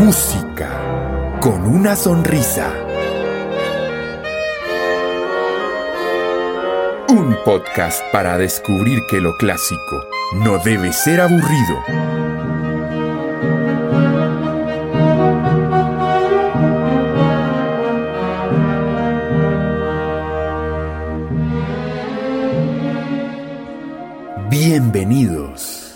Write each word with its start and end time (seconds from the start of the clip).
Música 0.00 1.38
con 1.40 1.64
una 1.64 1.94
sonrisa. 1.94 2.72
Un 7.10 7.36
podcast 7.44 8.02
para 8.10 8.38
descubrir 8.38 9.06
que 9.08 9.20
lo 9.20 9.36
clásico 9.36 10.04
no 10.42 10.58
debe 10.58 10.92
ser 10.92 11.20
aburrido. 11.20 12.33
Bienvenidos. 24.76 25.94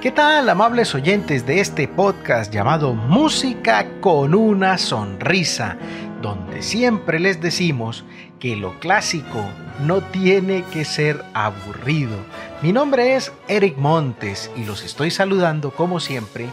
¿Qué 0.00 0.12
tal, 0.12 0.48
amables 0.48 0.94
oyentes 0.94 1.44
de 1.46 1.58
este 1.58 1.88
podcast 1.88 2.54
llamado 2.54 2.94
Música 2.94 3.88
con 4.00 4.36
una 4.36 4.78
sonrisa? 4.78 5.78
Donde 6.22 6.62
siempre 6.62 7.18
les 7.18 7.40
decimos 7.40 8.04
que 8.38 8.54
lo 8.54 8.78
clásico 8.78 9.44
no 9.84 10.00
tiene 10.00 10.62
que 10.72 10.84
ser 10.84 11.24
aburrido. 11.34 12.16
Mi 12.62 12.72
nombre 12.72 13.16
es 13.16 13.32
Eric 13.48 13.78
Montes 13.78 14.48
y 14.56 14.64
los 14.64 14.84
estoy 14.84 15.10
saludando 15.10 15.72
como 15.72 15.98
siempre 15.98 16.46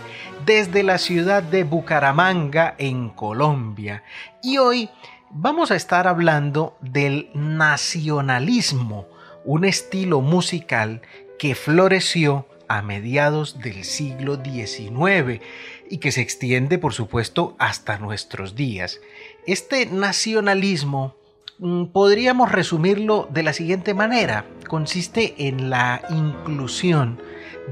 desde 0.46 0.84
la 0.84 0.98
ciudad 0.98 1.44
de 1.44 1.64
Bucaramanga 1.64 2.76
en 2.78 3.10
Colombia. 3.10 4.04
Y 4.42 4.58
hoy 4.58 4.90
vamos 5.30 5.72
a 5.72 5.76
estar 5.76 6.08
hablando 6.08 6.78
del 6.82 7.30
nacionalismo, 7.34 9.08
un 9.46 9.66
estilo 9.66 10.22
musical 10.22 11.02
que 11.38 11.56
floreció 11.56 12.48
a 12.68 12.82
mediados 12.82 13.60
del 13.60 13.84
siglo 13.84 14.42
XIX 14.42 15.42
y 15.90 15.98
que 15.98 16.12
se 16.12 16.22
extiende 16.22 16.78
por 16.78 16.94
supuesto 16.94 17.56
hasta 17.60 17.98
nuestros 17.98 18.56
días. 18.56 19.02
Este 19.46 19.86
nacionalismo 19.88 21.16
mm, 21.60 21.86
podríamos 21.88 22.52
resumirlo 22.52 23.28
de 23.32 23.44
la 23.44 23.54
siguiente 23.54 23.94
manera. 23.94 24.46
Consiste 24.68 25.36
en 25.48 25.70
la 25.70 26.02
inclusión 26.10 27.20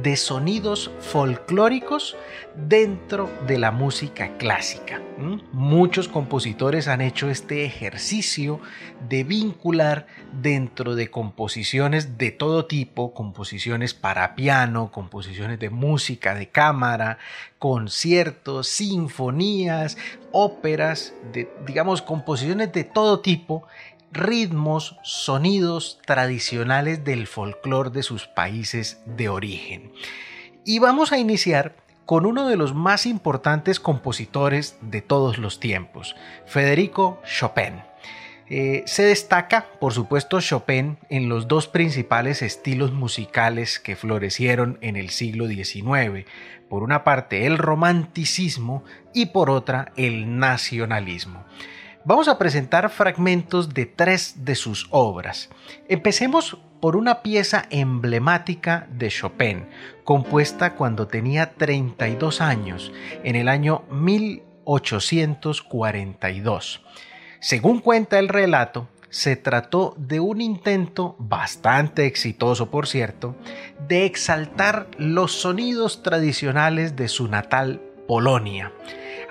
de 0.03 0.15
sonidos 0.15 0.91
folclóricos 0.99 2.15
dentro 2.55 3.29
de 3.47 3.57
la 3.57 3.71
música 3.71 4.37
clásica. 4.37 5.01
Muchos 5.51 6.07
compositores 6.07 6.87
han 6.87 7.01
hecho 7.01 7.29
este 7.29 7.65
ejercicio 7.65 8.61
de 9.09 9.23
vincular 9.23 10.07
dentro 10.31 10.95
de 10.95 11.09
composiciones 11.09 12.17
de 12.17 12.31
todo 12.31 12.65
tipo, 12.65 13.13
composiciones 13.13 13.93
para 13.93 14.35
piano, 14.35 14.91
composiciones 14.91 15.59
de 15.59 15.69
música 15.69 16.35
de 16.35 16.49
cámara, 16.49 17.17
conciertos, 17.57 18.67
sinfonías, 18.67 19.97
óperas, 20.31 21.13
de, 21.33 21.51
digamos, 21.65 22.01
composiciones 22.01 22.71
de 22.71 22.85
todo 22.85 23.19
tipo 23.19 23.67
ritmos, 24.11 24.97
sonidos 25.03 25.99
tradicionales 26.05 27.03
del 27.03 27.27
folclore 27.27 27.91
de 27.91 28.03
sus 28.03 28.27
países 28.27 29.01
de 29.05 29.29
origen. 29.29 29.91
Y 30.65 30.79
vamos 30.79 31.11
a 31.11 31.17
iniciar 31.17 31.75
con 32.05 32.25
uno 32.25 32.47
de 32.47 32.57
los 32.57 32.73
más 32.73 33.05
importantes 33.05 33.79
compositores 33.79 34.77
de 34.81 35.01
todos 35.01 35.37
los 35.37 35.59
tiempos, 35.59 36.15
Federico 36.47 37.21
Chopin. 37.23 37.83
Eh, 38.51 38.81
se 38.87 39.03
destaca, 39.03 39.67
por 39.79 39.93
supuesto, 39.93 40.41
Chopin 40.41 40.97
en 41.09 41.29
los 41.29 41.47
dos 41.47 41.67
principales 41.67 42.41
estilos 42.41 42.91
musicales 42.91 43.79
que 43.79 43.95
florecieron 43.95 44.79
en 44.81 44.95
el 44.95 45.11
siglo 45.11 45.47
XIX. 45.47 46.25
Por 46.67 46.81
una 46.81 47.03
parte, 47.03 47.45
el 47.45 47.59
romanticismo 47.59 48.83
y 49.13 49.27
por 49.27 49.51
otra, 49.51 49.91
el 49.95 50.39
nacionalismo. 50.39 51.45
Vamos 52.09 52.27
a 52.27 52.39
presentar 52.39 52.89
fragmentos 52.89 53.75
de 53.75 53.85
tres 53.85 54.43
de 54.43 54.55
sus 54.55 54.87
obras. 54.89 55.51
Empecemos 55.87 56.57
por 56.81 56.95
una 56.95 57.21
pieza 57.21 57.67
emblemática 57.69 58.87
de 58.89 59.09
Chopin, 59.09 59.67
compuesta 60.03 60.73
cuando 60.73 61.07
tenía 61.07 61.53
32 61.53 62.41
años, 62.41 62.91
en 63.23 63.35
el 63.35 63.47
año 63.47 63.83
1842. 63.91 66.81
Según 67.41 67.79
cuenta 67.79 68.17
el 68.17 68.27
relato, 68.27 68.87
se 69.11 69.35
trató 69.35 69.93
de 69.95 70.19
un 70.19 70.41
intento 70.41 71.15
bastante 71.19 72.07
exitoso, 72.07 72.71
por 72.71 72.87
cierto, 72.87 73.35
de 73.87 74.07
exaltar 74.07 74.87
los 74.97 75.33
sonidos 75.33 76.01
tradicionales 76.01 76.95
de 76.95 77.07
su 77.07 77.27
natal 77.27 77.83
Polonia. 78.07 78.73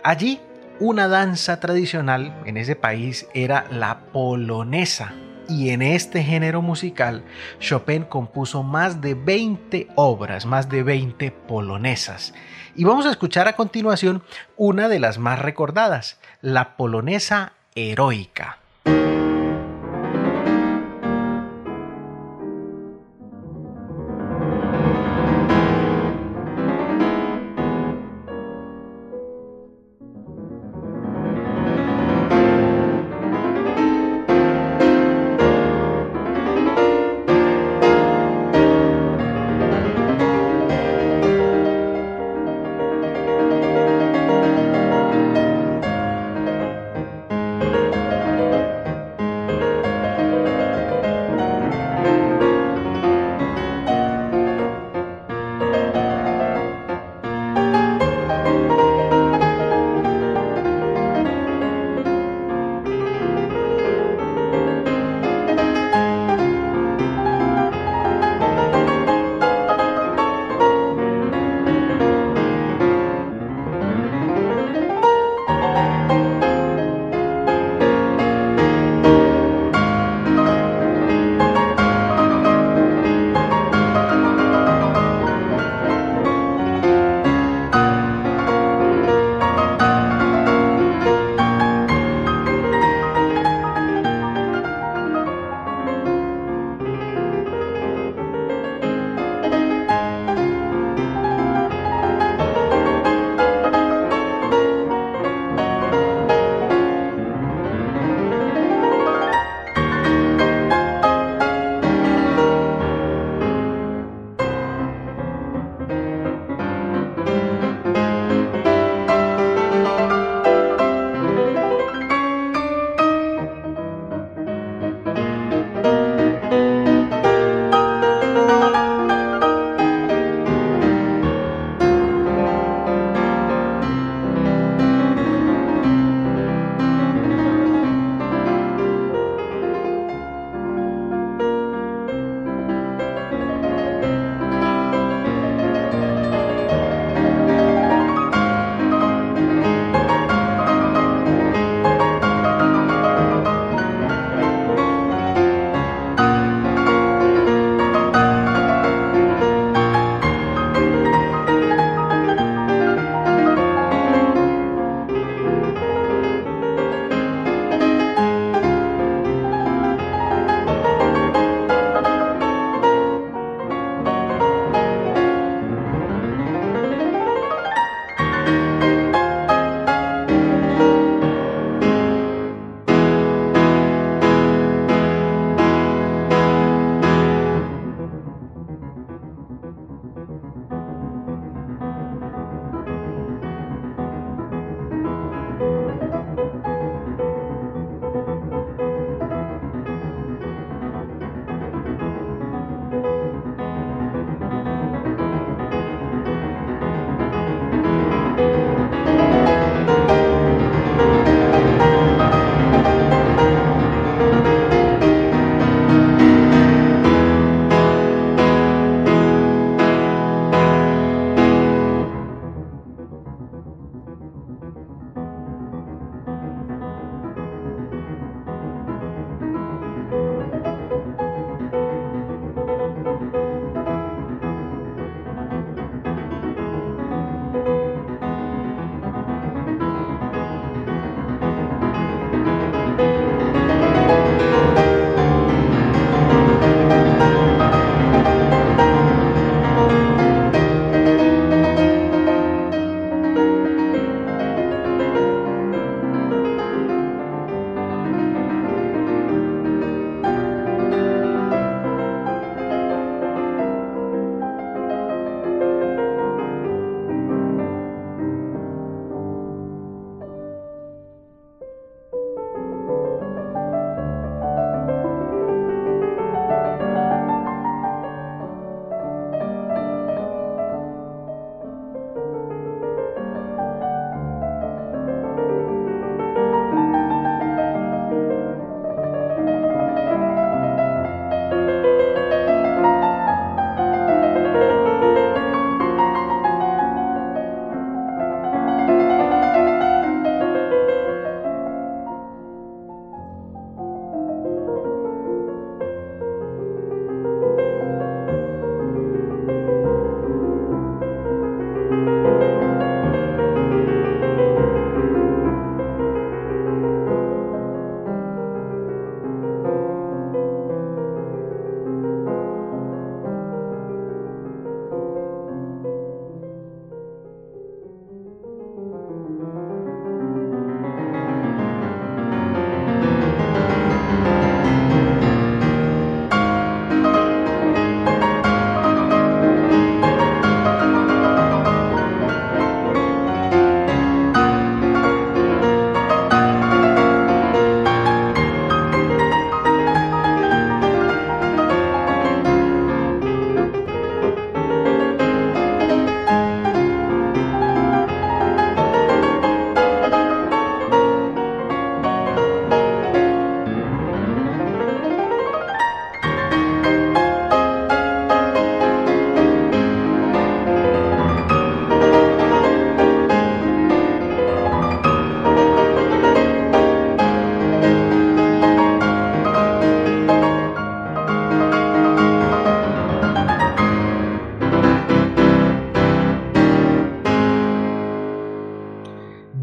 Allí 0.05 0.39
una 0.81 1.09
danza 1.09 1.59
tradicional 1.59 2.43
en 2.47 2.57
ese 2.57 2.77
país 2.77 3.27
era 3.35 3.67
la 3.71 4.01
polonesa. 4.13 5.13
Y 5.49 5.71
en 5.71 5.83
este 5.83 6.23
género 6.23 6.61
musical, 6.61 7.25
Chopin 7.59 8.05
compuso 8.05 8.63
más 8.63 9.01
de 9.01 9.15
20 9.15 9.89
obras, 9.95 10.45
más 10.45 10.69
de 10.69 10.83
20 10.83 11.31
polonesas. 11.31 12.35
Y 12.77 12.85
vamos 12.85 13.07
a 13.07 13.11
escuchar 13.11 13.49
a 13.49 13.57
continuación 13.57 14.23
una 14.57 14.89
de 14.89 15.01
las 15.01 15.19
más 15.19 15.39
recordadas, 15.39 16.21
la 16.43 16.77
polonesa 16.77 17.55
heroica. 17.75 18.59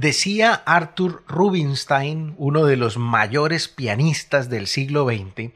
Decía 0.05 0.61
Arthur 0.67 1.23
Rubinstein, 1.27 2.35
uno 2.37 2.65
de 2.65 2.77
los 2.77 2.95
mayores 2.95 3.67
pianistas 3.67 4.49
del 4.51 4.67
siglo 4.67 5.07
XX, 5.07 5.49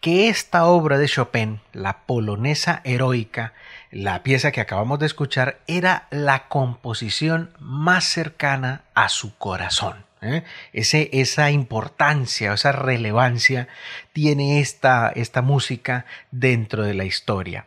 que 0.00 0.28
esta 0.28 0.66
obra 0.66 0.96
de 0.96 1.08
Chopin, 1.08 1.60
la 1.72 2.06
polonesa 2.06 2.82
heroica, 2.84 3.52
la 3.90 4.22
pieza 4.22 4.52
que 4.52 4.60
acabamos 4.60 5.00
de 5.00 5.06
escuchar, 5.06 5.58
era 5.66 6.06
la 6.12 6.46
composición 6.46 7.50
más 7.58 8.04
cercana 8.04 8.84
a 8.94 9.08
su 9.08 9.36
corazón. 9.38 10.04
¿eh? 10.22 10.44
Esa 10.72 11.50
importancia, 11.50 12.52
esa 12.52 12.70
relevancia 12.70 13.66
tiene 14.12 14.60
esta 14.60 15.42
música 15.42 16.06
dentro 16.30 16.84
de 16.84 16.94
la 16.94 17.06
historia. 17.06 17.64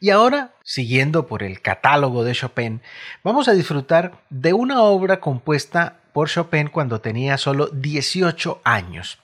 Y 0.00 0.08
ahora, 0.08 0.54
siguiendo 0.72 1.26
por 1.26 1.42
el 1.42 1.60
catálogo 1.60 2.24
de 2.24 2.32
Chopin, 2.32 2.80
vamos 3.22 3.46
a 3.46 3.52
disfrutar 3.52 4.22
de 4.30 4.54
una 4.54 4.80
obra 4.80 5.20
compuesta 5.20 5.98
por 6.14 6.30
Chopin 6.30 6.68
cuando 6.68 7.02
tenía 7.02 7.36
solo 7.36 7.66
18 7.66 8.62
años. 8.64 9.18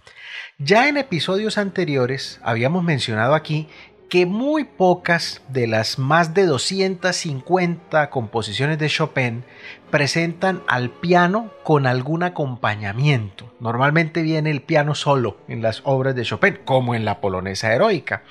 Ya 0.59 0.88
en 0.88 0.99
episodios 0.99 1.57
anteriores 1.57 2.38
habíamos 2.43 2.85
mencionado 2.85 3.35
aquí 3.35 3.67
que 4.11 4.26
muy 4.26 4.64
pocas 4.64 5.40
de 5.49 5.67
las 5.67 5.99
más 5.99 6.35
de 6.35 6.45
250 6.45 8.11
composiciones 8.11 8.78
de 8.78 8.90
Chopin 8.90 9.43
presentan 9.90 10.62
al 10.69 10.90
piano 10.90 11.50
con 11.62 11.87
algún 11.87 12.25
acompañamiento. 12.25 13.55
Normalmente 13.59 14.21
viene 14.21 14.50
el 14.50 14.61
piano 14.61 14.95
solo 14.95 15.38
en 15.49 15.62
las 15.62 15.81
obras 15.85 16.14
de 16.14 16.25
Chopin, 16.25 16.59
como 16.67 16.95
en 16.95 17.07
la 17.07 17.23
polonesa 17.23 17.73
heroica. 17.73 18.23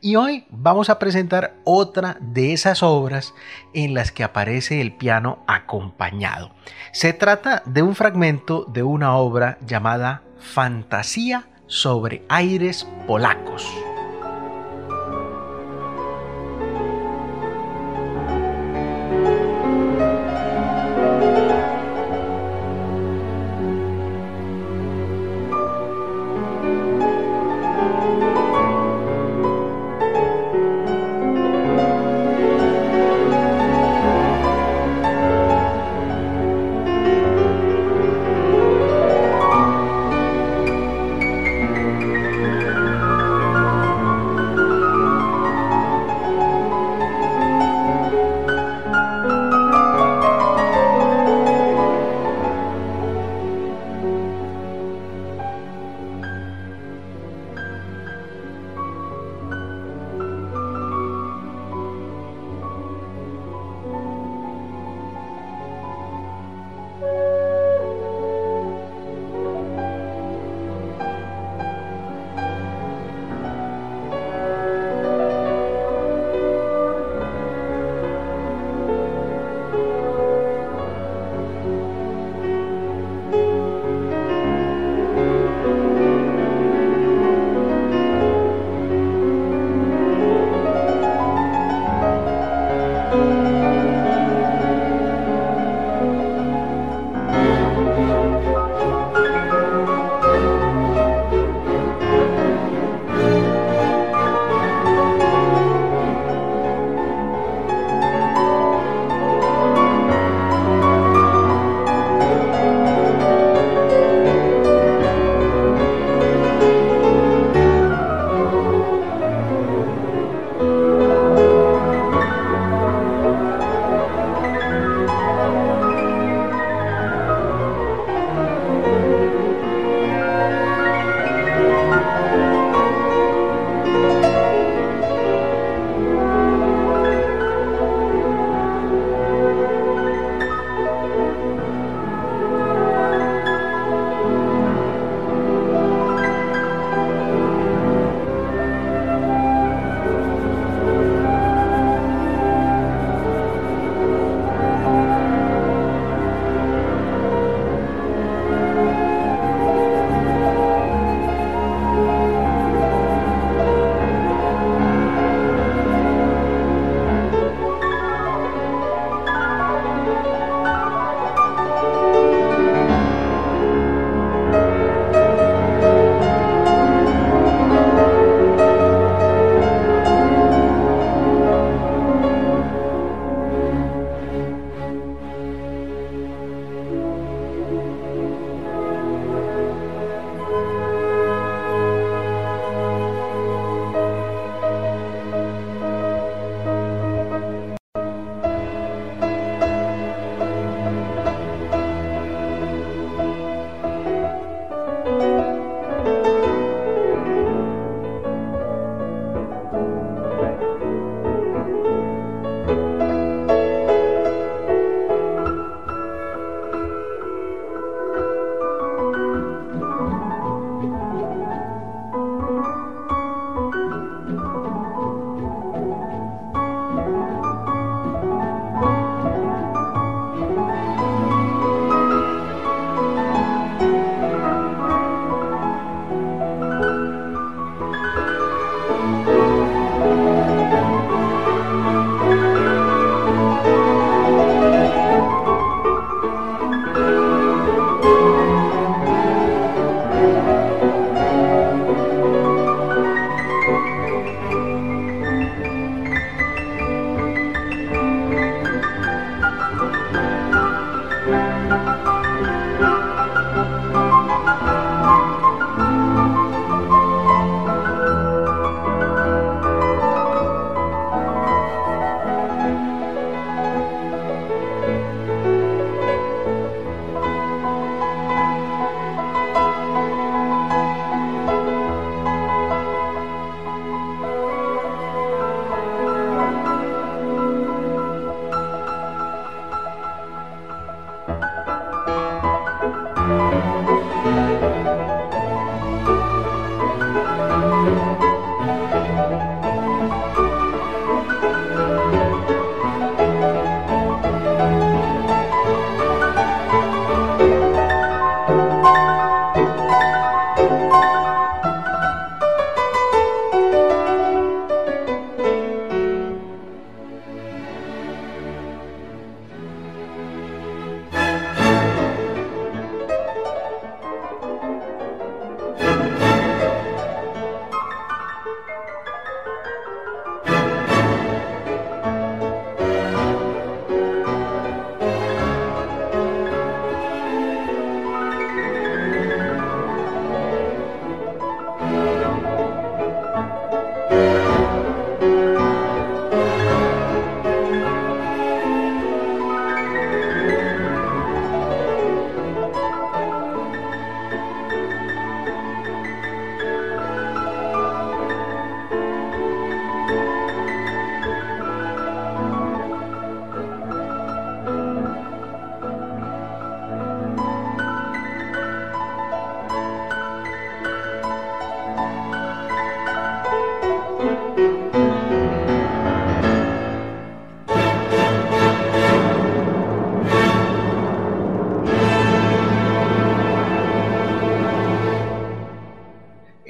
Y 0.00 0.14
hoy 0.14 0.46
vamos 0.50 0.90
a 0.90 0.98
presentar 0.98 1.54
otra 1.64 2.16
de 2.20 2.52
esas 2.52 2.84
obras 2.84 3.34
en 3.74 3.94
las 3.94 4.12
que 4.12 4.22
aparece 4.22 4.80
el 4.80 4.92
piano 4.92 5.42
acompañado. 5.48 6.52
Se 6.92 7.12
trata 7.12 7.62
de 7.66 7.82
un 7.82 7.96
fragmento 7.96 8.64
de 8.64 8.84
una 8.84 9.16
obra 9.16 9.58
llamada 9.66 10.22
Fantasía 10.38 11.48
sobre 11.66 12.22
aires 12.28 12.86
polacos. 13.08 13.68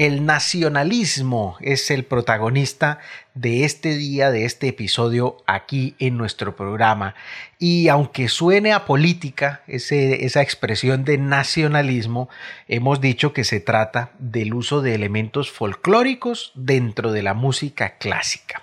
El 0.09 0.25
nacionalismo 0.25 1.59
es 1.61 1.91
el 1.91 2.03
protagonista 2.03 2.99
de 3.35 3.67
este 3.67 3.95
día, 3.95 4.31
de 4.31 4.47
este 4.47 4.69
episodio 4.69 5.37
aquí 5.47 5.97
en 5.99 6.17
nuestro 6.17 6.57
programa. 6.57 7.15
Y 7.59 7.89
aunque 7.89 8.31
suene 8.31 8.73
a 8.73 8.87
política 8.87 9.61
esa 9.67 10.41
expresión 10.41 11.05
de 11.05 11.19
nacionalismo, 11.19 12.31
hemos 12.69 13.03
dicho 13.03 13.35
que 13.35 13.45
se 13.45 13.61
trata 13.61 14.13
del 14.19 14.55
uso 14.55 14.81
de 14.81 14.95
elementos 14.95 15.51
folclóricos 15.51 16.53
dentro 16.55 17.13
de 17.13 17.23
la 17.23 17.35
música 17.35 17.99
clásica. 17.99 18.63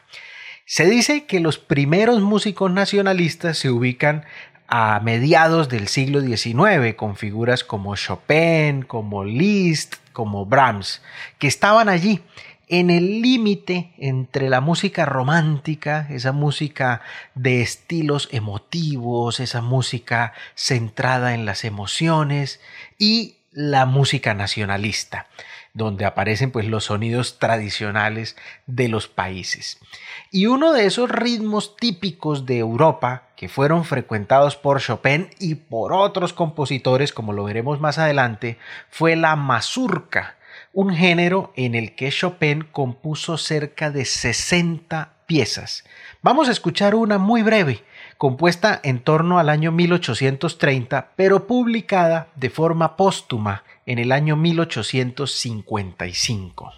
Se 0.65 0.89
dice 0.89 1.26
que 1.26 1.39
los 1.39 1.60
primeros 1.60 2.22
músicos 2.22 2.72
nacionalistas 2.72 3.60
se 3.60 3.69
ubican 3.69 4.26
a 4.67 5.00
mediados 5.00 5.69
del 5.69 5.89
siglo 5.89 6.22
XIX 6.22 6.96
con 6.96 7.15
figuras 7.15 7.63
como 7.63 7.96
Chopin, 7.96 8.82
como 8.82 9.24
Liszt, 9.24 9.98
como 10.15 10.45
Brahms, 10.45 11.04
que 11.38 11.47
estaban 11.47 11.89
allí 11.89 12.23
en 12.67 12.89
el 12.89 13.21
límite 13.21 13.93
entre 13.97 14.49
la 14.49 14.62
música 14.62 15.06
romántica, 15.06 16.08
esa 16.10 16.32
música 16.32 17.01
de 17.36 17.62
estilos 17.62 18.30
emotivos, 18.32 19.39
esa 19.39 19.62
música 19.62 20.34
centrada 20.56 21.36
en 21.36 21.45
las 21.45 21.65
emociones 21.65 22.62
y 22.97 23.36
la 23.51 23.86
música 23.86 24.34
nacionalista 24.34 25.28
donde 25.75 26.06
aparecen 26.06 26.51
pues 26.51 26.65
los 26.65 26.86
sonidos 26.86 27.38
tradicionales 27.38 28.38
de 28.65 28.88
los 28.88 29.10
países. 29.10 29.78
Y 30.36 30.48
uno 30.48 30.74
de 30.74 30.86
esos 30.86 31.10
ritmos 31.10 31.78
típicos 31.78 32.45
de 32.45 32.58
Europa 32.58 33.30
que 33.38 33.48
fueron 33.48 33.86
frecuentados 33.86 34.58
por 34.58 34.82
Chopin 34.82 35.30
y 35.39 35.56
por 35.56 35.93
otros 35.93 36.34
compositores, 36.34 37.13
como 37.13 37.32
lo 37.32 37.45
veremos 37.45 37.80
más 37.80 37.98
adelante, 38.00 38.58
fue 38.89 39.15
la 39.15 39.38
mazurca, 39.38 40.36
un 40.74 40.93
género 40.93 41.54
en 41.56 41.74
el 41.74 41.95
que 41.95 42.12
Chopin 42.12 42.67
compuso 42.69 43.38
cerca 43.38 43.91
de 43.91 44.04
60 44.04 45.13
piezas. 45.26 45.86
Vamos 46.21 46.50
a 46.50 46.52
escuchar 46.52 46.95
una 46.95 47.17
muy 47.17 47.41
breve, 47.41 47.86
compuesta 48.17 48.82
en 48.84 49.00
torno 49.00 49.39
al 49.39 49.48
año 49.48 49.71
1830, 49.71 51.12
pero 51.15 51.48
publicada 51.48 52.28
de 52.36 52.50
forma 52.50 52.98
póstuma 52.98 53.63
en 53.86 54.00
el 54.00 54.12
año 54.12 54.36
1855. 54.36 56.74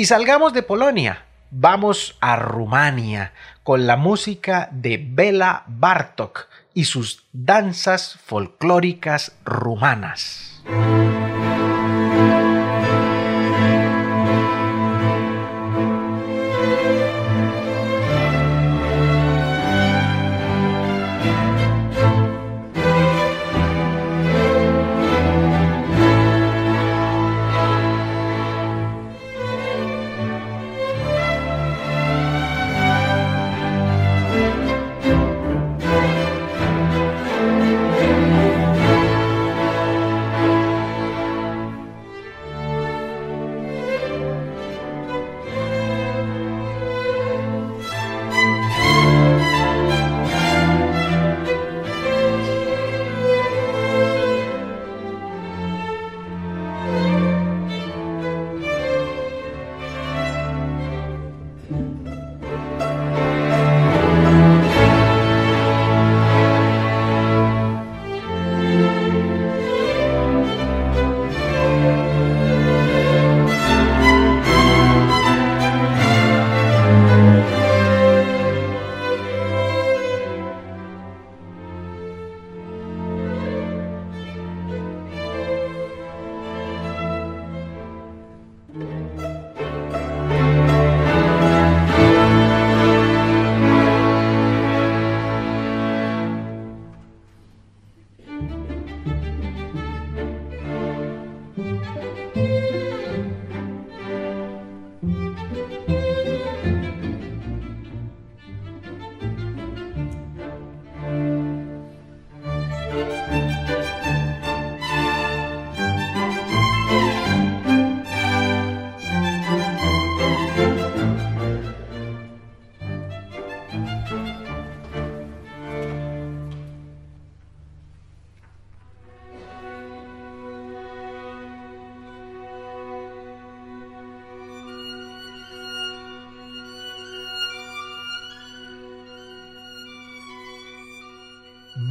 Y 0.00 0.06
salgamos 0.06 0.54
de 0.54 0.62
Polonia, 0.62 1.26
vamos 1.50 2.16
a 2.22 2.34
Rumania 2.36 3.34
con 3.62 3.86
la 3.86 3.98
música 3.98 4.70
de 4.72 4.96
Bela 4.96 5.64
Bartok 5.66 6.48
y 6.72 6.84
sus 6.84 7.26
danzas 7.34 8.18
folclóricas 8.24 9.32
rumanas. 9.44 10.62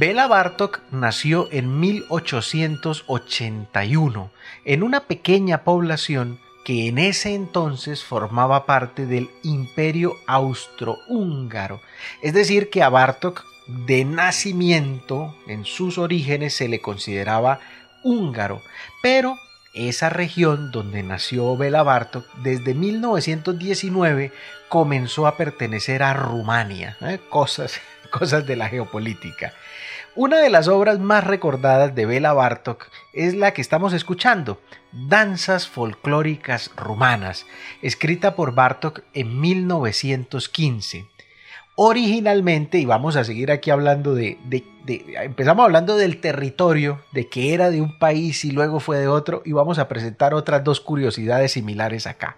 Bela 0.00 0.26
Bartok 0.28 0.80
nació 0.90 1.48
en 1.52 1.78
1881 1.78 4.30
en 4.64 4.82
una 4.82 5.00
pequeña 5.00 5.62
población 5.62 6.40
que 6.64 6.88
en 6.88 6.96
ese 6.96 7.34
entonces 7.34 8.02
formaba 8.02 8.64
parte 8.64 9.04
del 9.04 9.28
Imperio 9.42 10.16
Austrohúngaro. 10.26 11.82
Es 12.22 12.32
decir, 12.32 12.70
que 12.70 12.82
a 12.82 12.88
Bartok 12.88 13.44
de 13.66 14.06
nacimiento, 14.06 15.36
en 15.46 15.66
sus 15.66 15.98
orígenes, 15.98 16.54
se 16.54 16.68
le 16.68 16.80
consideraba 16.80 17.60
húngaro, 18.02 18.62
pero 19.02 19.36
esa 19.74 20.08
región 20.08 20.70
donde 20.70 21.02
nació 21.02 21.58
Bela 21.58 21.82
Bartok 21.82 22.24
desde 22.36 22.72
1919 22.72 24.32
comenzó 24.70 25.26
a 25.26 25.36
pertenecer 25.36 26.02
a 26.02 26.14
Rumania, 26.14 26.96
¿eh? 27.02 27.20
cosas, 27.28 27.78
cosas 28.10 28.46
de 28.46 28.56
la 28.56 28.70
geopolítica. 28.70 29.52
Una 30.16 30.38
de 30.38 30.50
las 30.50 30.66
obras 30.66 30.98
más 30.98 31.24
recordadas 31.24 31.94
de 31.94 32.04
Bela 32.04 32.32
Bartok 32.32 32.88
es 33.12 33.34
la 33.34 33.52
que 33.52 33.60
estamos 33.60 33.92
escuchando, 33.92 34.60
Danzas 34.90 35.68
folclóricas 35.68 36.72
rumanas, 36.76 37.46
escrita 37.80 38.34
por 38.34 38.52
Bartok 38.52 39.02
en 39.14 39.40
1915. 39.40 41.06
Originalmente, 41.76 42.78
y 42.78 42.86
vamos 42.86 43.14
a 43.14 43.22
seguir 43.22 43.52
aquí 43.52 43.70
hablando 43.70 44.16
de, 44.16 44.36
empezamos 45.22 45.64
hablando 45.64 45.96
del 45.96 46.20
territorio, 46.20 47.00
de 47.12 47.28
que 47.28 47.54
era 47.54 47.70
de 47.70 47.80
un 47.80 47.96
país 48.00 48.44
y 48.44 48.50
luego 48.50 48.80
fue 48.80 48.98
de 48.98 49.06
otro, 49.06 49.42
y 49.44 49.52
vamos 49.52 49.78
a 49.78 49.86
presentar 49.86 50.34
otras 50.34 50.64
dos 50.64 50.80
curiosidades 50.80 51.52
similares 51.52 52.08
acá. 52.08 52.36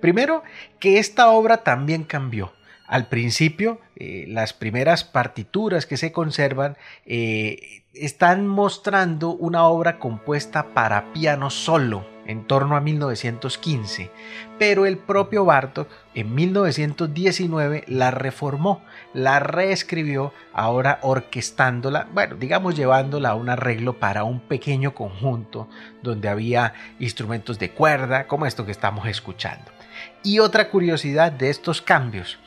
Primero, 0.00 0.42
que 0.80 0.98
esta 0.98 1.28
obra 1.28 1.58
también 1.58 2.04
cambió. 2.04 2.52
Al 2.92 3.06
principio, 3.06 3.80
eh, 3.96 4.26
las 4.28 4.52
primeras 4.52 5.02
partituras 5.02 5.86
que 5.86 5.96
se 5.96 6.12
conservan 6.12 6.76
eh, 7.06 7.84
están 7.94 8.46
mostrando 8.46 9.30
una 9.30 9.64
obra 9.64 9.98
compuesta 9.98 10.74
para 10.74 11.10
piano 11.14 11.48
solo 11.48 12.06
en 12.26 12.46
torno 12.46 12.76
a 12.76 12.82
1915, 12.82 14.10
pero 14.58 14.84
el 14.84 14.98
propio 14.98 15.46
Bartok 15.46 15.88
en 16.12 16.34
1919 16.34 17.84
la 17.86 18.10
reformó, 18.10 18.84
la 19.14 19.40
reescribió, 19.40 20.34
ahora 20.52 20.98
orquestándola, 21.00 22.08
bueno, 22.12 22.36
digamos 22.36 22.76
llevándola 22.76 23.30
a 23.30 23.36
un 23.36 23.48
arreglo 23.48 24.00
para 24.00 24.24
un 24.24 24.40
pequeño 24.40 24.94
conjunto 24.94 25.66
donde 26.02 26.28
había 26.28 26.74
instrumentos 26.98 27.58
de 27.58 27.70
cuerda, 27.70 28.26
como 28.26 28.44
esto 28.44 28.66
que 28.66 28.72
estamos 28.72 29.06
escuchando. 29.06 29.72
Y 30.22 30.40
otra 30.40 30.68
curiosidad 30.68 31.32
de 31.32 31.48
estos 31.48 31.80
cambios, 31.80 32.38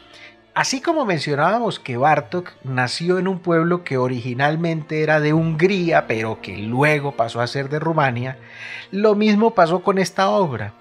Así 0.56 0.80
como 0.80 1.06
mencionábamos 1.06 1.82
que 1.82 1.98
Bartok 1.98 2.54
nació 2.64 3.20
en 3.20 3.28
un 3.28 3.40
pueblo 3.40 3.84
que 3.84 3.98
originalmente 3.98 5.04
era 5.04 5.20
de 5.20 5.34
Hungría, 5.34 6.08
pero 6.08 6.40
que 6.42 6.58
luego 6.58 7.12
pasó 7.12 7.42
a 7.42 7.48
ser 7.48 7.68
de 7.68 7.78
Rumania, 7.78 8.38
lo 8.90 9.16
mismo 9.16 9.54
pasó 9.54 9.84
con 9.84 9.98
esta 9.98 10.30
obra. 10.30 10.74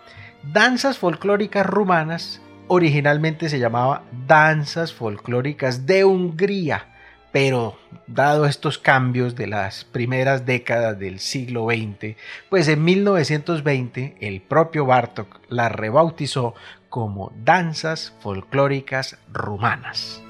Danzas 0.44 0.98
folclóricas 0.98 1.66
rumanas 1.66 2.40
originalmente 2.68 3.48
se 3.48 3.58
llamaba 3.58 4.04
Danzas 4.28 4.92
folclóricas 4.92 5.86
de 5.86 6.04
Hungría, 6.04 6.86
pero 7.32 7.76
dado 8.06 8.46
estos 8.46 8.78
cambios 8.78 9.34
de 9.34 9.48
las 9.48 9.84
primeras 9.84 10.46
décadas 10.46 11.00
del 11.00 11.18
siglo 11.18 11.66
XX, 11.66 12.16
pues 12.48 12.68
en 12.68 12.84
1920 12.84 14.18
el 14.20 14.40
propio 14.40 14.86
Bartok 14.86 15.40
la 15.48 15.68
rebautizó 15.68 16.54
como 16.94 17.32
danzas 17.44 18.14
folclóricas 18.20 19.18
rumanas. 19.32 20.23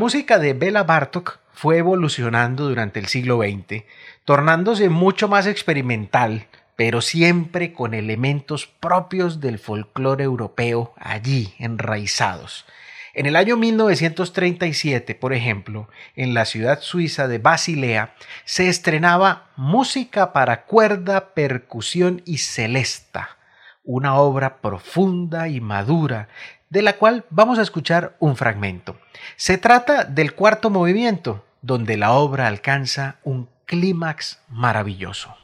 Música 0.00 0.38
de 0.38 0.54
Bela 0.54 0.84
Bartok 0.84 1.40
fue 1.52 1.76
evolucionando 1.76 2.66
durante 2.66 2.98
el 2.98 3.04
siglo 3.04 3.42
XX, 3.42 3.84
tornándose 4.24 4.88
mucho 4.88 5.28
más 5.28 5.46
experimental, 5.46 6.46
pero 6.74 7.02
siempre 7.02 7.74
con 7.74 7.92
elementos 7.92 8.66
propios 8.66 9.40
del 9.40 9.58
folclore 9.58 10.24
europeo 10.24 10.94
allí 10.96 11.52
enraizados. 11.58 12.64
En 13.12 13.26
el 13.26 13.36
año 13.36 13.58
1937, 13.58 15.14
por 15.16 15.34
ejemplo, 15.34 15.90
en 16.16 16.32
la 16.32 16.46
ciudad 16.46 16.80
suiza 16.80 17.28
de 17.28 17.36
Basilea, 17.36 18.14
se 18.46 18.70
estrenaba 18.70 19.50
Música 19.54 20.32
para 20.32 20.64
cuerda, 20.64 21.34
percusión 21.34 22.22
y 22.24 22.38
celesta, 22.38 23.36
una 23.84 24.14
obra 24.14 24.62
profunda 24.62 25.48
y 25.48 25.60
madura 25.60 26.28
de 26.70 26.82
la 26.82 26.94
cual 26.94 27.24
vamos 27.30 27.58
a 27.58 27.62
escuchar 27.62 28.16
un 28.20 28.36
fragmento. 28.36 28.96
Se 29.36 29.58
trata 29.58 30.04
del 30.04 30.34
cuarto 30.34 30.70
movimiento, 30.70 31.44
donde 31.62 31.96
la 31.96 32.12
obra 32.12 32.46
alcanza 32.46 33.16
un 33.24 33.48
clímax 33.66 34.40
maravilloso. 34.48 35.36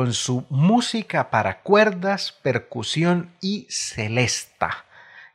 Con 0.00 0.14
su 0.14 0.46
música 0.48 1.28
para 1.28 1.60
cuerdas, 1.60 2.32
percusión 2.40 3.34
y 3.42 3.66
celesta. 3.68 4.86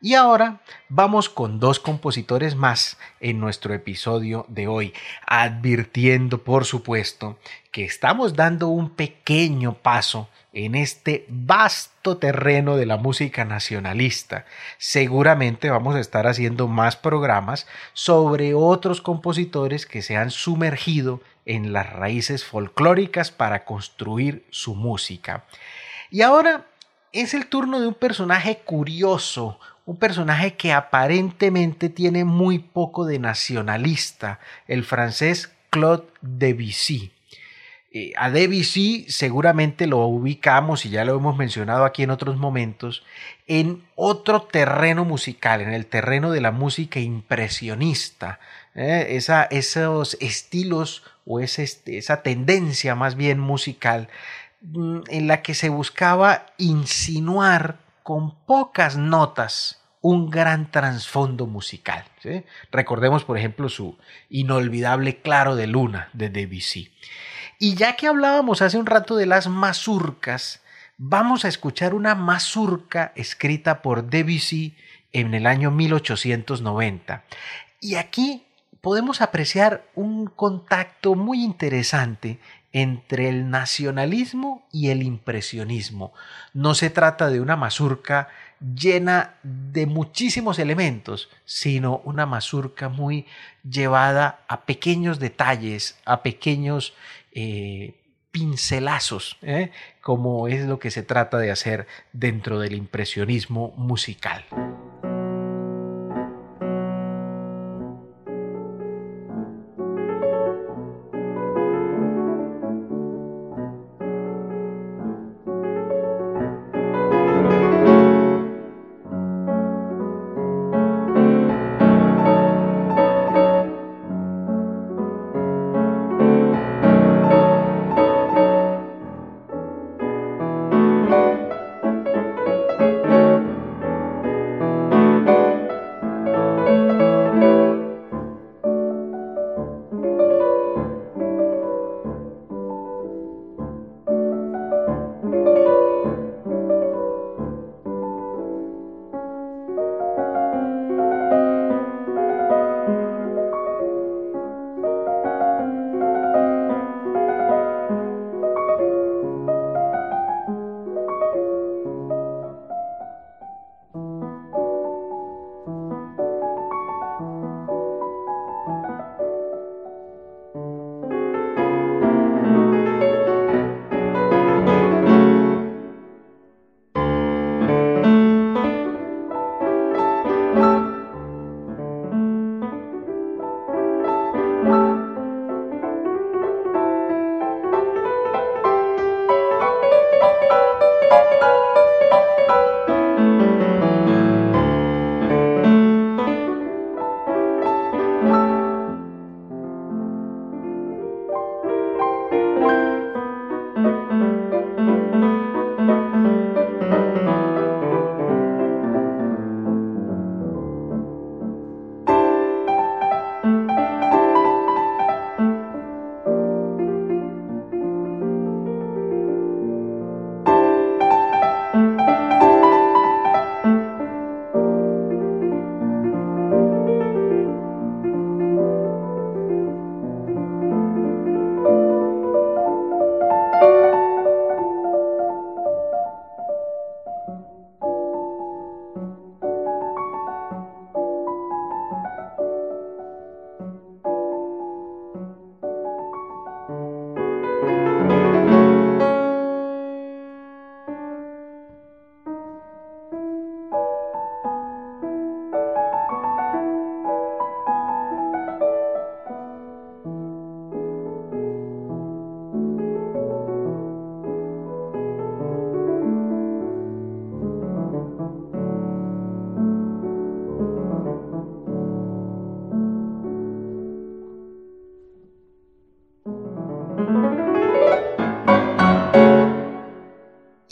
Y 0.01 0.15
ahora 0.15 0.61
vamos 0.89 1.29
con 1.29 1.59
dos 1.59 1.79
compositores 1.79 2.55
más 2.55 2.97
en 3.19 3.39
nuestro 3.39 3.75
episodio 3.75 4.47
de 4.49 4.67
hoy, 4.67 4.91
advirtiendo 5.27 6.43
por 6.43 6.65
supuesto 6.65 7.37
que 7.71 7.85
estamos 7.85 8.33
dando 8.33 8.69
un 8.69 8.89
pequeño 8.89 9.75
paso 9.75 10.29
en 10.51 10.73
este 10.73 11.27
vasto 11.29 12.17
terreno 12.17 12.75
de 12.75 12.87
la 12.87 12.97
música 12.97 13.45
nacionalista. 13.45 14.45
Seguramente 14.79 15.69
vamos 15.69 15.93
a 15.93 15.99
estar 15.99 16.25
haciendo 16.25 16.67
más 16.67 16.95
programas 16.95 17.67
sobre 17.93 18.55
otros 18.55 18.99
compositores 18.99 19.85
que 19.85 20.01
se 20.01 20.17
han 20.17 20.31
sumergido 20.31 21.21
en 21.45 21.73
las 21.73 21.91
raíces 21.91 22.43
folclóricas 22.43 23.31
para 23.31 23.65
construir 23.65 24.45
su 24.49 24.75
música. 24.75 25.45
Y 26.11 26.21
ahora 26.21 26.65
es 27.11 27.33
el 27.33 27.47
turno 27.47 27.79
de 27.79 27.87
un 27.87 27.93
personaje 27.93 28.59
curioso, 28.65 29.59
un 29.85 29.97
personaje 29.97 30.55
que 30.55 30.73
aparentemente 30.73 31.89
tiene 31.89 32.25
muy 32.25 32.59
poco 32.59 33.05
de 33.05 33.19
nacionalista, 33.19 34.39
el 34.67 34.83
francés 34.83 35.51
Claude 35.69 36.05
Debussy. 36.21 37.11
Eh, 37.91 38.11
a 38.17 38.29
Debussy 38.29 39.05
seguramente 39.07 39.87
lo 39.87 39.99
ubicamos, 39.99 40.85
y 40.85 40.89
ya 40.89 41.05
lo 41.05 41.15
hemos 41.15 41.37
mencionado 41.37 41.85
aquí 41.85 42.03
en 42.03 42.09
otros 42.09 42.35
momentos, 42.35 43.05
en 43.47 43.85
otro 43.95 44.41
terreno 44.41 45.05
musical, 45.05 45.61
en 45.61 45.71
el 45.71 45.85
terreno 45.85 46.31
de 46.31 46.41
la 46.41 46.51
música 46.51 46.99
impresionista. 46.99 48.39
¿eh? 48.73 49.17
esos 49.51 50.17
estilos 50.19 51.03
o 51.25 51.39
esa 51.39 52.23
tendencia 52.23 52.95
más 52.95 53.15
bien 53.15 53.39
musical 53.39 54.09
mm, 54.61 55.01
en 55.09 55.27
la 55.27 55.41
que 55.41 55.53
se 55.53 55.69
buscaba 55.69 56.45
insinuar 56.57 57.79
con 58.03 58.35
pocas 58.45 58.97
notas 58.97 59.81
un 60.01 60.29
gran 60.29 60.69
trasfondo 60.69 61.47
musical. 61.47 62.05
Recordemos, 62.71 63.23
por 63.23 63.39
ejemplo, 63.39 63.69
su 63.69 63.97
inolvidable 64.29 65.19
Claro 65.21 65.55
de 65.55 65.65
Luna 65.65 66.09
de 66.13 66.29
Debussy. 66.29 66.93
Y 67.57 67.73
ya 67.73 67.95
que 67.95 68.05
hablábamos 68.05 68.61
hace 68.61 68.77
un 68.77 68.85
rato 68.85 69.15
de 69.15 69.25
las 69.25 69.47
mazurcas, 69.47 70.61
vamos 70.99 71.43
a 71.43 71.47
escuchar 71.47 71.95
una 71.95 72.13
mazurca 72.13 73.13
escrita 73.15 73.81
por 73.81 74.07
Debussy 74.07 74.75
en 75.11 75.33
el 75.33 75.47
año 75.47 75.71
1890. 75.71 77.23
Y 77.79 77.95
aquí 77.95 78.45
podemos 78.85 79.21
apreciar 79.21 79.89
un 79.95 80.27
contacto 80.27 81.15
muy 81.15 81.43
interesante 81.43 82.37
entre 82.71 83.29
el 83.29 83.49
nacionalismo 83.49 84.67
y 84.71 84.89
el 84.91 85.01
impresionismo. 85.01 86.13
No 86.53 86.75
se 86.75 86.91
trata 86.91 87.31
de 87.31 87.41
una 87.41 87.55
mazurca 87.55 88.27
llena 88.59 89.37
de 89.41 89.87
muchísimos 89.87 90.59
elementos, 90.59 91.29
sino 91.45 92.03
una 92.05 92.27
mazurca 92.27 92.87
muy 92.87 93.25
llevada 93.67 94.41
a 94.47 94.67
pequeños 94.67 95.17
detalles, 95.17 95.97
a 96.05 96.21
pequeños 96.21 96.93
eh, 97.31 97.95
pincelazos, 98.29 99.39
¿eh? 99.41 99.71
como 99.99 100.47
es 100.47 100.63
lo 100.67 100.77
que 100.77 100.91
se 100.91 101.01
trata 101.01 101.39
de 101.39 101.49
hacer 101.49 101.87
dentro 102.13 102.59
del 102.59 102.75
impresionismo 102.75 103.73
musical. 103.77 104.45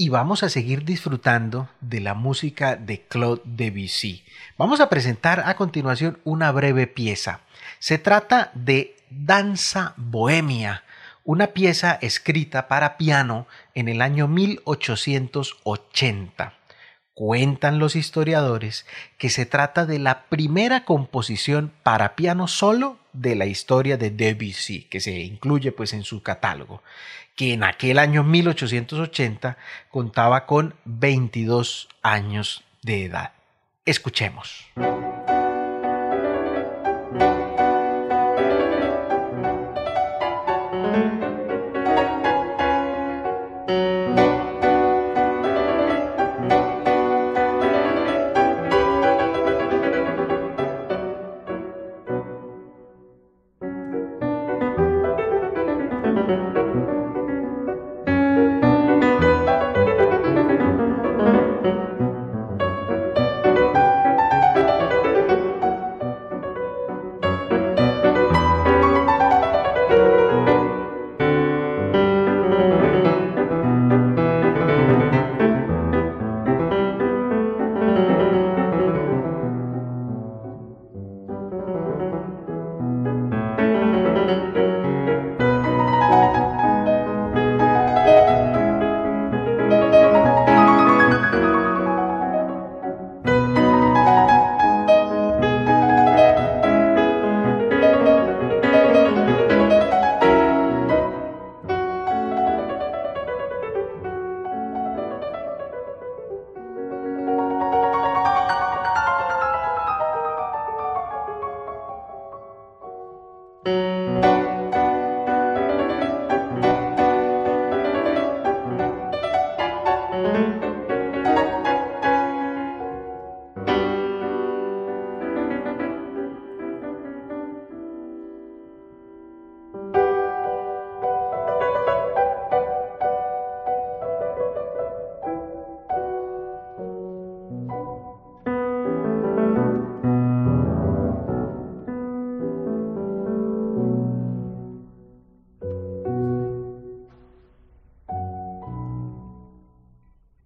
Y 0.03 0.09
vamos 0.09 0.43
a 0.43 0.49
seguir 0.49 0.83
disfrutando 0.83 1.69
de 1.79 2.01
la 2.01 2.13
música 2.13 2.75
de 2.75 3.03
Claude 3.03 3.41
Debussy. 3.45 4.25
Vamos 4.57 4.81
a 4.81 4.89
presentar 4.89 5.43
a 5.45 5.55
continuación 5.55 6.19
una 6.25 6.51
breve 6.51 6.87
pieza. 6.87 7.39
Se 7.79 7.99
trata 7.99 8.51
de 8.53 8.97
Danza 9.09 9.93
Bohemia, 9.95 10.83
una 11.23 11.47
pieza 11.47 11.97
escrita 12.01 12.67
para 12.67 12.97
piano 12.97 13.47
en 13.75 13.87
el 13.87 14.01
año 14.01 14.27
1880. 14.27 16.53
Cuentan 17.13 17.79
los 17.79 17.95
historiadores 17.95 18.85
que 19.17 19.29
se 19.29 19.45
trata 19.45 19.85
de 19.85 19.99
la 19.99 20.23
primera 20.23 20.83
composición 20.83 21.71
para 21.81 22.17
piano 22.17 22.49
solo 22.49 22.97
de 23.13 23.35
la 23.35 23.45
historia 23.45 23.97
de 23.97 24.09
Debussy, 24.09 24.83
que 24.83 24.99
se 24.99 25.11
incluye 25.19 25.71
pues 25.71 25.93
en 25.93 26.03
su 26.03 26.21
catálogo, 26.21 26.83
que 27.35 27.53
en 27.53 27.63
aquel 27.63 27.99
año 27.99 28.23
1880 28.23 29.57
contaba 29.89 30.45
con 30.45 30.75
22 30.85 31.89
años 32.01 32.63
de 32.81 33.05
edad. 33.05 33.33
Escuchemos. 33.85 34.67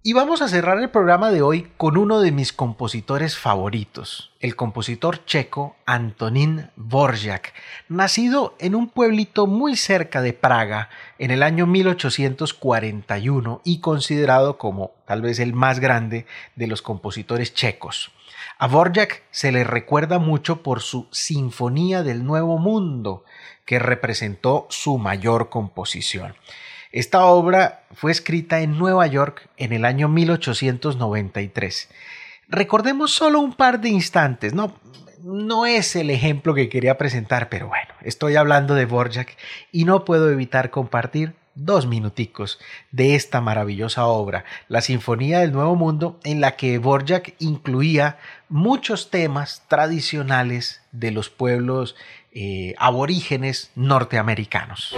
Y 0.08 0.14
vamos 0.14 0.42
a 0.42 0.48
cerrar 0.48 0.80
el 0.80 0.90
programa 0.90 1.32
de 1.32 1.42
hoy 1.42 1.68
con 1.76 1.98
uno 1.98 2.22
de 2.22 2.32
mis 2.32 2.54
compositores 2.54 3.38
favoritos, 3.38 4.32
el 4.40 4.56
compositor 4.56 5.26
checo 5.26 5.76
Antonín 5.86 6.70
Borjak, 6.78 7.54
nacido 7.90 8.56
en 8.60 8.76
un 8.76 8.88
pueblito 8.88 9.48
muy 9.48 9.76
cerca 9.76 10.22
de 10.22 10.32
Praga 10.32 10.90
en 11.20 11.32
el 11.32 11.44
año 11.44 11.68
1841 11.68 13.60
y 13.66 13.82
considerado 13.82 14.58
como 14.58 14.92
tal 15.06 15.22
vez 15.22 15.40
el 15.40 15.52
más 15.52 15.82
grande 15.82 16.26
de 16.56 16.68
los 16.68 16.82
compositores 16.82 17.54
checos. 17.54 18.14
A 18.60 18.68
Borjak 18.68 19.24
se 19.32 19.52
le 19.52 19.66
recuerda 19.66 20.20
mucho 20.20 20.64
por 20.64 20.80
su 20.80 21.10
Sinfonía 21.12 22.02
del 22.02 22.24
Nuevo 22.24 22.60
Mundo, 22.60 23.26
que 23.66 23.78
representó 23.78 24.68
su 24.70 25.00
mayor 25.00 25.50
composición. 25.50 26.34
Esta 26.92 27.26
obra 27.26 27.84
fue 27.94 28.12
escrita 28.12 28.62
en 28.62 28.78
Nueva 28.78 29.08
York 29.08 29.50
en 29.58 29.74
el 29.74 29.86
año 29.86 30.08
1893. 30.08 31.90
Recordemos 32.48 33.12
solo 33.12 33.40
un 33.40 33.54
par 33.54 33.82
de 33.82 33.90
instantes, 33.90 34.54
no, 34.54 34.74
no 35.22 35.66
es 35.66 35.96
el 35.96 36.10
ejemplo 36.10 36.54
que 36.54 36.70
quería 36.70 36.98
presentar, 36.98 37.50
pero 37.50 37.68
bueno, 37.68 37.94
estoy 38.02 38.36
hablando 38.36 38.74
de 38.74 38.86
Borjak 38.86 39.36
y 39.72 39.84
no 39.84 40.06
puedo 40.06 40.32
evitar 40.32 40.70
compartir 40.70 41.34
dos 41.56 41.88
minuticos 41.88 42.60
de 42.92 43.16
esta 43.16 43.42
maravillosa 43.42 44.06
obra, 44.06 44.46
la 44.70 44.82
Sinfonía 44.82 45.40
del 45.40 45.52
Nuevo 45.52 45.76
Mundo, 45.76 46.20
en 46.24 46.40
la 46.40 46.56
que 46.56 46.78
Borjak 46.78 47.34
incluía 47.40 48.18
muchos 48.48 49.10
temas 49.10 49.64
tradicionales 49.68 50.82
de 50.92 51.12
los 51.12 51.30
pueblos 51.30 51.96
eh, 52.32 52.76
aborígenes 52.78 53.72
norteamericanos. 53.76 54.96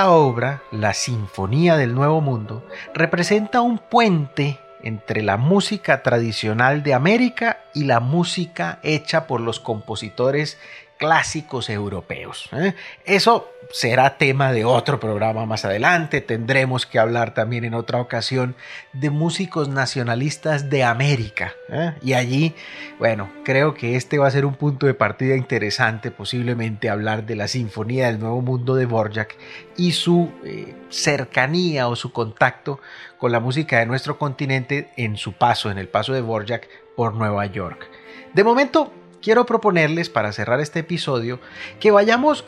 Esta 0.00 0.12
obra, 0.12 0.62
la 0.70 0.94
Sinfonía 0.94 1.76
del 1.76 1.94
Nuevo 1.94 2.22
Mundo, 2.22 2.66
representa 2.94 3.60
un 3.60 3.76
puente 3.76 4.58
entre 4.82 5.20
la 5.20 5.36
música 5.36 6.02
tradicional 6.02 6.82
de 6.82 6.94
América 6.94 7.58
y 7.74 7.84
la 7.84 8.00
música 8.00 8.78
hecha 8.82 9.26
por 9.26 9.42
los 9.42 9.60
compositores 9.60 10.56
clásicos 11.00 11.70
europeos. 11.70 12.50
¿eh? 12.52 12.74
Eso 13.06 13.50
será 13.72 14.18
tema 14.18 14.52
de 14.52 14.66
otro 14.66 15.00
programa 15.00 15.46
más 15.46 15.64
adelante. 15.64 16.20
Tendremos 16.20 16.84
que 16.84 16.98
hablar 16.98 17.32
también 17.32 17.64
en 17.64 17.72
otra 17.72 18.02
ocasión 18.02 18.54
de 18.92 19.08
músicos 19.08 19.70
nacionalistas 19.70 20.68
de 20.68 20.84
América. 20.84 21.54
¿eh? 21.70 21.94
Y 22.02 22.12
allí, 22.12 22.54
bueno, 22.98 23.30
creo 23.44 23.72
que 23.72 23.96
este 23.96 24.18
va 24.18 24.26
a 24.28 24.30
ser 24.30 24.44
un 24.44 24.54
punto 24.56 24.84
de 24.84 24.92
partida 24.92 25.36
interesante, 25.36 26.10
posiblemente 26.10 26.90
hablar 26.90 27.24
de 27.24 27.34
la 27.34 27.48
Sinfonía 27.48 28.08
del 28.08 28.20
Nuevo 28.20 28.42
Mundo 28.42 28.74
de 28.74 28.84
Borjak 28.84 29.38
y 29.78 29.92
su 29.92 30.30
eh, 30.44 30.74
cercanía 30.90 31.88
o 31.88 31.96
su 31.96 32.12
contacto 32.12 32.78
con 33.16 33.32
la 33.32 33.40
música 33.40 33.78
de 33.78 33.86
nuestro 33.86 34.18
continente 34.18 34.90
en 34.98 35.16
su 35.16 35.32
paso, 35.32 35.70
en 35.70 35.78
el 35.78 35.88
paso 35.88 36.12
de 36.12 36.20
Borjak 36.20 36.68
por 36.94 37.14
Nueva 37.14 37.46
York. 37.46 37.88
De 38.34 38.44
momento, 38.44 38.92
quiero 39.22 39.46
proponerles 39.46 40.08
para 40.08 40.32
cerrar 40.32 40.60
este 40.60 40.80
episodio 40.80 41.40
que 41.78 41.90
vayamos 41.90 42.44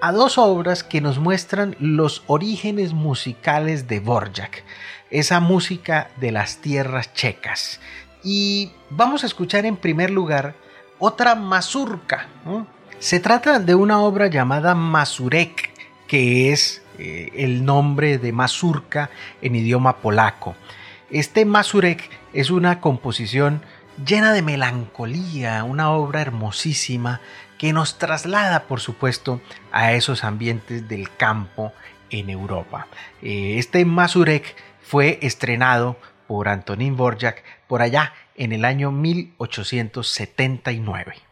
a 0.00 0.12
dos 0.12 0.38
obras 0.38 0.84
que 0.84 1.00
nos 1.00 1.18
muestran 1.18 1.76
los 1.80 2.22
orígenes 2.26 2.92
musicales 2.92 3.88
de 3.88 4.00
Borjak, 4.00 4.62
esa 5.10 5.40
música 5.40 6.10
de 6.16 6.32
las 6.32 6.58
tierras 6.58 7.14
checas. 7.14 7.80
Y 8.22 8.72
vamos 8.90 9.22
a 9.22 9.26
escuchar 9.26 9.64
en 9.66 9.76
primer 9.76 10.10
lugar 10.10 10.54
otra 10.98 11.34
mazurka. 11.34 12.28
Se 12.98 13.20
trata 13.20 13.58
de 13.58 13.74
una 13.74 14.00
obra 14.00 14.26
llamada 14.28 14.74
Mazurek, 14.74 15.70
que 16.06 16.52
es 16.52 16.82
eh, 16.98 17.30
el 17.34 17.64
nombre 17.64 18.18
de 18.18 18.32
mazurka 18.32 19.10
en 19.42 19.54
idioma 19.54 19.98
polaco. 19.98 20.54
Este 21.10 21.44
Mazurek 21.44 22.10
es 22.32 22.50
una 22.50 22.80
composición 22.80 23.62
llena 24.04 24.32
de 24.32 24.42
melancolía, 24.42 25.62
una 25.64 25.90
obra 25.90 26.20
hermosísima 26.20 27.20
que 27.58 27.72
nos 27.72 27.98
traslada, 27.98 28.64
por 28.64 28.80
supuesto, 28.80 29.40
a 29.72 29.92
esos 29.92 30.24
ambientes 30.24 30.88
del 30.88 31.14
campo 31.16 31.72
en 32.10 32.28
Europa. 32.30 32.86
Eh, 33.22 33.58
este 33.58 33.84
Mazurek 33.84 34.56
fue 34.82 35.18
estrenado 35.22 35.96
por 36.26 36.48
Antonín 36.48 36.96
Borjak 36.96 37.44
por 37.66 37.82
allá 37.82 38.14
en 38.34 38.52
el 38.52 38.64
año 38.64 38.90
1879. 38.92 41.25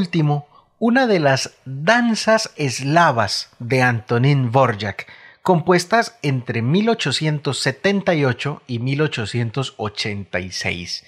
Último, 0.00 0.48
una 0.78 1.06
de 1.06 1.20
las 1.20 1.50
danzas 1.66 2.52
eslavas 2.56 3.50
de 3.58 3.82
Antonín 3.82 4.50
Vorjak, 4.50 5.06
compuestas 5.42 6.16
entre 6.22 6.62
1878 6.62 8.62
y 8.66 8.78
1886. 8.78 11.04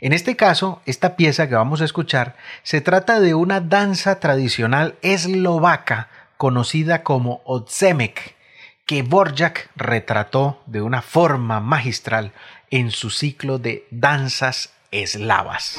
En 0.00 0.12
este 0.12 0.34
caso, 0.34 0.82
esta 0.86 1.14
pieza 1.14 1.48
que 1.48 1.54
vamos 1.54 1.82
a 1.82 1.84
escuchar 1.84 2.34
se 2.64 2.80
trata 2.80 3.20
de 3.20 3.34
una 3.34 3.60
danza 3.60 4.18
tradicional 4.18 4.96
eslovaca 5.02 6.08
conocida 6.36 7.04
como 7.04 7.42
Odzemek, 7.44 8.34
que 8.86 9.04
Borjak 9.04 9.70
retrató 9.76 10.60
de 10.66 10.82
una 10.82 11.00
forma 11.00 11.60
magistral 11.60 12.32
en 12.72 12.90
su 12.90 13.10
ciclo 13.10 13.60
de 13.60 13.86
danzas 13.92 14.70
eslavas. 14.90 15.78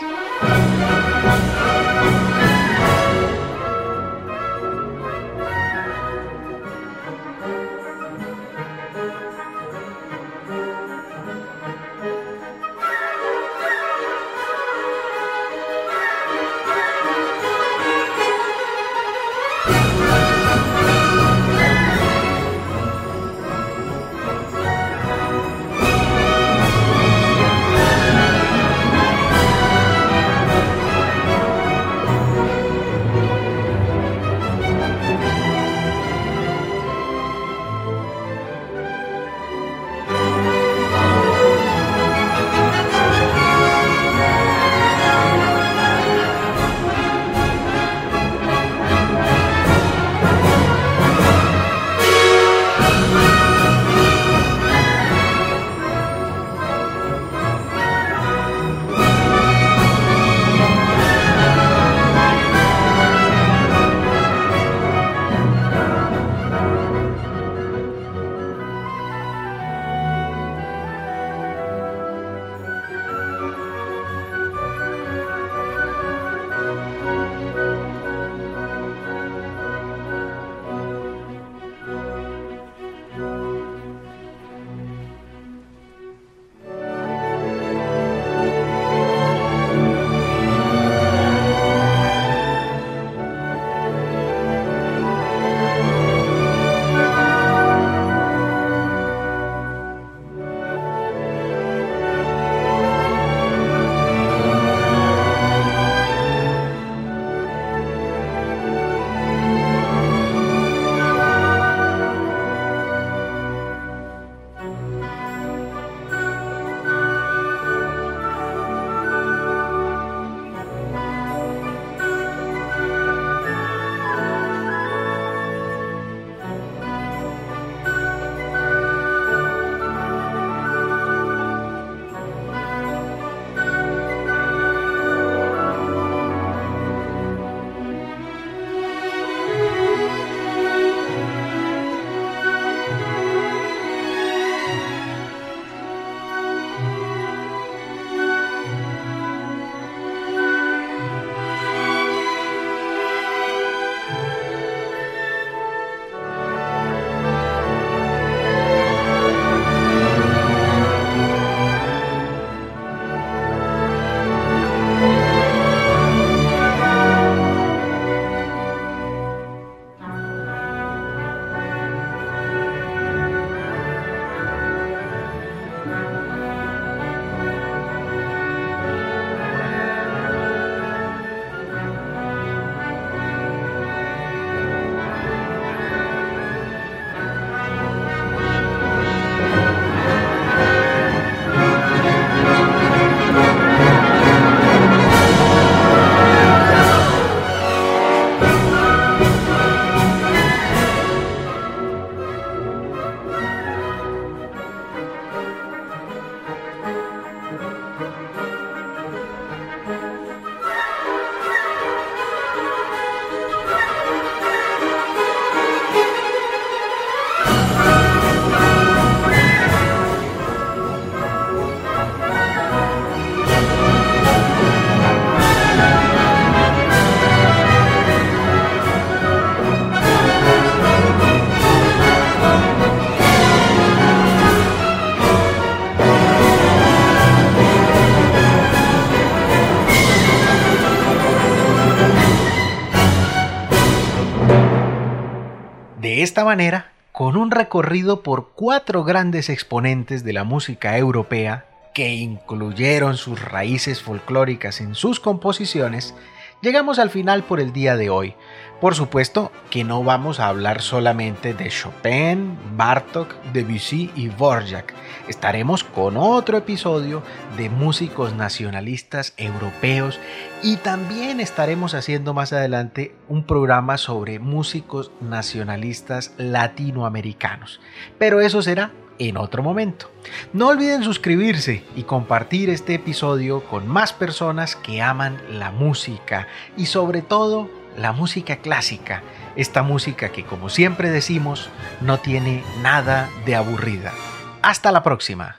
Esta 246.23 246.45
manera, 246.45 246.91
con 247.11 247.35
un 247.35 247.51
recorrido 247.51 248.23
por 248.23 248.51
cuatro 248.55 249.03
grandes 249.03 249.49
exponentes 249.49 250.23
de 250.23 250.31
la 250.31 250.45
música 250.45 250.97
europea 250.97 251.65
que 251.93 252.13
incluyeron 252.13 253.17
sus 253.17 253.41
raíces 253.41 254.01
folclóricas 254.01 254.79
en 254.79 254.95
sus 254.95 255.19
composiciones, 255.19 256.15
llegamos 256.61 256.97
al 256.97 257.09
final 257.09 257.43
por 257.43 257.59
el 257.59 257.73
día 257.73 257.97
de 257.97 258.09
hoy, 258.09 258.35
Por 258.83 258.95
supuesto 258.95 259.49
que 259.69 259.85
no 259.85 260.03
vamos 260.03 260.41
a 260.41 260.47
hablar 260.49 260.81
solamente 260.81 261.53
de 261.53 261.69
Chopin, 261.69 262.57
Bartok, 262.75 263.33
Debussy 263.53 264.11
y 264.13 264.27
Dvorak. 264.27 264.93
Estaremos 265.29 265.85
con 265.85 266.17
otro 266.17 266.57
episodio 266.57 267.23
de 267.55 267.69
músicos 267.69 268.33
nacionalistas 268.33 269.35
europeos 269.37 270.19
y 270.61 270.75
también 270.75 271.39
estaremos 271.39 271.93
haciendo 271.93 272.33
más 272.33 272.51
adelante 272.51 273.15
un 273.29 273.45
programa 273.45 273.97
sobre 273.97 274.39
músicos 274.39 275.11
nacionalistas 275.21 276.33
latinoamericanos. 276.37 277.79
Pero 278.17 278.41
eso 278.41 278.61
será 278.61 278.91
en 279.17 279.37
otro 279.37 279.63
momento. 279.63 280.11
No 280.51 280.67
olviden 280.67 281.03
suscribirse 281.03 281.85
y 281.95 282.03
compartir 282.03 282.69
este 282.69 282.95
episodio 282.95 283.63
con 283.63 283.87
más 283.87 284.11
personas 284.11 284.75
que 284.75 285.01
aman 285.01 285.41
la 285.49 285.71
música 285.71 286.47
y 286.75 286.87
sobre 286.87 287.21
todo 287.21 287.69
la 287.97 288.11
música 288.11 288.57
clásica, 288.57 289.23
esta 289.55 289.83
música 289.83 290.29
que 290.29 290.43
como 290.43 290.69
siempre 290.69 291.09
decimos 291.11 291.69
no 292.01 292.19
tiene 292.19 292.63
nada 292.81 293.29
de 293.45 293.55
aburrida. 293.55 294.13
Hasta 294.61 294.91
la 294.91 295.03
próxima. 295.03 295.57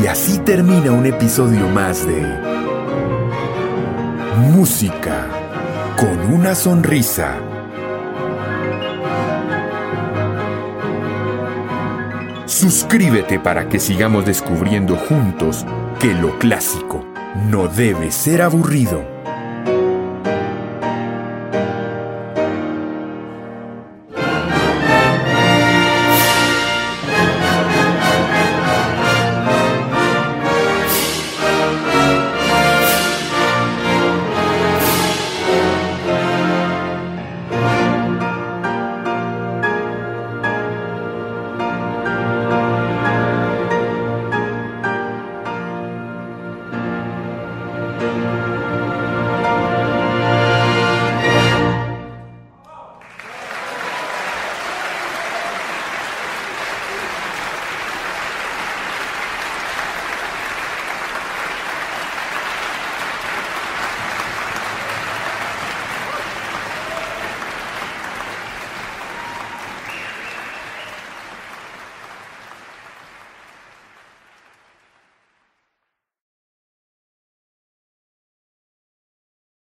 Y 0.00 0.06
así 0.06 0.38
termina 0.38 0.92
un 0.92 1.06
episodio 1.06 1.68
más 1.68 2.06
de 2.06 2.50
Música 4.36 5.26
con 5.96 6.32
una 6.32 6.54
sonrisa. 6.54 7.49
Suscríbete 12.50 13.38
para 13.38 13.68
que 13.68 13.78
sigamos 13.78 14.26
descubriendo 14.26 14.96
juntos 14.96 15.64
que 16.00 16.12
lo 16.12 16.36
clásico 16.40 17.06
no 17.48 17.68
debe 17.68 18.10
ser 18.10 18.42
aburrido. 18.42 19.19